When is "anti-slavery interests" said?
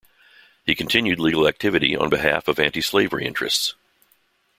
2.57-3.75